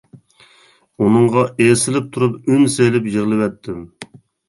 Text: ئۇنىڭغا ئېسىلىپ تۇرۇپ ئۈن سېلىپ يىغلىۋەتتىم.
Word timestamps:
ئۇنىڭغا 1.03 1.45
ئېسىلىپ 1.67 2.09
تۇرۇپ 2.17 2.53
ئۈن 2.55 2.67
سېلىپ 2.79 3.15
يىغلىۋەتتىم. 3.15 3.89